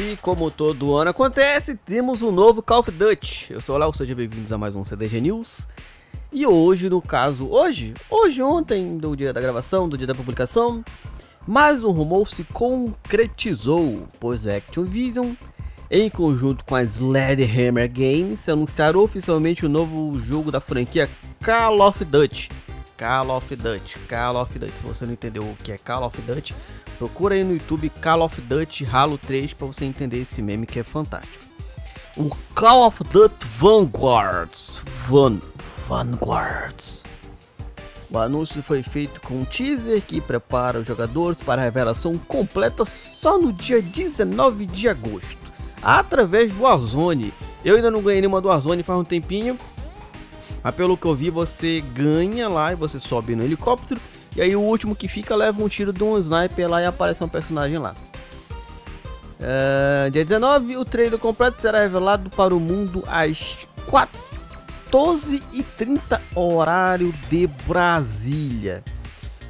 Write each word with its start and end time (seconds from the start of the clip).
E 0.00 0.16
como 0.22 0.48
todo 0.48 0.96
ano 0.96 1.10
acontece, 1.10 1.74
temos 1.74 2.22
um 2.22 2.30
novo 2.30 2.62
Call 2.62 2.78
of 2.78 2.90
Duty. 2.92 3.48
Eu 3.50 3.60
sou 3.60 3.74
o 3.74 3.78
Léo, 3.78 3.92
sejam 3.92 4.14
bem-vindos 4.14 4.52
a 4.52 4.56
mais 4.56 4.76
um 4.76 4.84
CDG 4.84 5.20
News. 5.20 5.66
E 6.32 6.46
hoje, 6.46 6.88
no 6.88 7.02
caso, 7.02 7.48
hoje, 7.48 7.94
hoje, 8.08 8.40
ontem, 8.40 8.96
do 8.96 9.16
dia 9.16 9.32
da 9.32 9.40
gravação, 9.40 9.88
do 9.88 9.98
dia 9.98 10.06
da 10.06 10.14
publicação, 10.14 10.84
mais 11.44 11.82
um 11.82 11.90
rumor 11.90 12.28
se 12.28 12.44
concretizou, 12.44 14.06
pois 14.20 14.46
a 14.46 14.54
Activision, 14.54 15.32
em 15.90 16.08
conjunto 16.08 16.64
com 16.64 16.76
a 16.76 16.84
Sledgehammer 16.84 17.90
Games, 17.90 18.48
anunciaram 18.48 19.00
oficialmente 19.00 19.66
o 19.66 19.68
novo 19.68 20.16
jogo 20.20 20.52
da 20.52 20.60
franquia 20.60 21.10
Call 21.44 21.80
of 21.80 22.04
Duty. 22.04 22.50
Call 22.96 23.36
of 23.36 23.56
Duty, 23.56 23.98
Call 24.08 24.36
of 24.42 24.58
Duty. 24.58 24.72
Se 24.72 24.82
você 24.82 25.06
não 25.06 25.12
entendeu 25.12 25.42
o 25.42 25.56
que 25.56 25.72
é 25.72 25.78
Call 25.78 26.04
of 26.04 26.20
Duty, 26.22 26.54
procura 26.98 27.36
aí 27.36 27.44
no 27.44 27.52
YouTube 27.52 27.90
Call 28.02 28.22
of 28.22 28.40
Duty 28.40 28.86
Halo 28.90 29.16
3 29.16 29.52
para 29.54 29.66
você 29.68 29.84
entender 29.84 30.18
esse 30.18 30.42
meme 30.42 30.66
que 30.66 30.80
é 30.80 30.82
fantástico. 30.82 31.44
O 32.16 32.28
Call 32.54 32.86
of 32.86 33.04
Duty 33.04 33.46
Vanguards, 33.56 34.82
Van, 35.06 35.38
Vanguards. 35.86 37.04
O 38.10 38.18
anúncio 38.18 38.62
foi 38.62 38.82
feito 38.82 39.20
com 39.20 39.38
um 39.38 39.44
teaser 39.44 40.02
que 40.02 40.20
prepara 40.20 40.80
os 40.80 40.86
jogadores 40.86 41.42
para 41.42 41.62
a 41.62 41.64
revelação 41.64 42.18
completa 42.18 42.84
só 42.84 43.38
no 43.38 43.52
dia 43.52 43.80
19 43.80 44.66
de 44.66 44.88
agosto, 44.88 45.38
através 45.80 46.52
do 46.52 46.62
Warzone. 46.62 47.32
Eu 47.64 47.76
ainda 47.76 47.90
não 47.90 48.02
ganhei 48.02 48.20
nenhuma 48.20 48.40
do 48.40 48.48
Warzone 48.48 48.82
faz 48.82 48.98
um 48.98 49.04
tempinho, 49.04 49.56
mas 50.62 50.74
pelo 50.74 50.96
que 50.96 51.06
eu 51.06 51.14
vi, 51.14 51.30
você 51.30 51.80
ganha 51.92 52.48
lá 52.48 52.72
e 52.72 52.76
você 52.76 52.98
sobe 52.98 53.36
no 53.36 53.44
helicóptero. 53.44 54.00
E 54.36 54.42
aí 54.42 54.54
o 54.54 54.60
último 54.60 54.94
que 54.94 55.08
fica 55.08 55.34
leva 55.34 55.62
um 55.62 55.68
tiro 55.68 55.92
de 55.92 56.04
um 56.04 56.18
sniper 56.18 56.68
lá 56.68 56.82
e 56.82 56.86
aparece 56.86 57.22
um 57.24 57.28
personagem 57.28 57.78
lá. 57.78 57.94
Uh, 59.38 60.10
dia 60.10 60.24
19, 60.24 60.76
o 60.76 60.84
trailer 60.84 61.18
completo 61.18 61.60
será 61.60 61.80
revelado 61.80 62.28
para 62.30 62.54
o 62.54 62.58
mundo 62.58 63.04
às 63.06 63.66
14h30 64.90 66.20
horário 66.34 67.14
de 67.30 67.46
Brasília. 67.66 68.82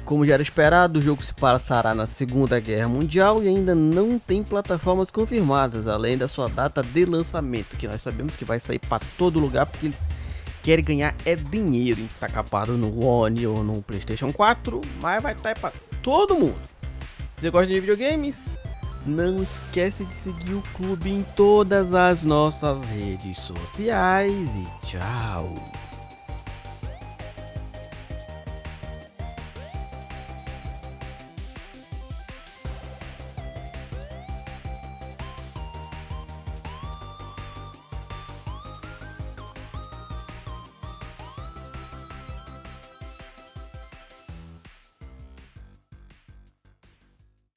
Como 0.05 0.25
já 0.25 0.33
era 0.33 0.41
esperado, 0.41 0.97
o 0.97 1.01
jogo 1.01 1.23
se 1.23 1.33
passará 1.33 1.93
na 1.93 2.07
Segunda 2.07 2.59
Guerra 2.59 2.87
Mundial 2.87 3.43
e 3.43 3.47
ainda 3.47 3.75
não 3.75 4.17
tem 4.17 4.41
plataformas 4.43 5.11
confirmadas, 5.11 5.87
além 5.87 6.17
da 6.17 6.27
sua 6.27 6.49
data 6.49 6.81
de 6.81 7.05
lançamento, 7.05 7.77
que 7.77 7.87
nós 7.87 8.01
sabemos 8.01 8.35
que 8.35 8.43
vai 8.43 8.59
sair 8.59 8.79
para 8.79 9.03
todo 9.19 9.39
lugar 9.39 9.67
porque 9.67 9.85
eles 9.87 9.99
quer 10.63 10.81
ganhar 10.81 11.15
é 11.25 11.35
dinheiro. 11.35 12.07
Tá 12.19 12.27
capado 12.27 12.77
no 12.77 13.05
One 13.05 13.45
ou 13.47 13.63
no 13.63 13.81
PlayStation 13.81 14.31
4, 14.31 14.81
mas 15.01 15.21
vai 15.21 15.33
estar 15.33 15.53
tá 15.53 15.59
para 15.59 15.73
todo 16.01 16.35
mundo. 16.35 16.59
Se 17.35 17.41
você 17.41 17.49
gosta 17.49 17.67
de 17.73 17.79
videogames, 17.79 18.37
não 19.05 19.41
esquece 19.41 20.03
de 20.03 20.15
seguir 20.15 20.53
o 20.53 20.63
clube 20.75 21.09
em 21.09 21.23
todas 21.35 21.93
as 21.93 22.23
nossas 22.23 22.83
redes 22.85 23.37
sociais 23.39 24.49
e 24.55 24.85
tchau. 24.85 25.78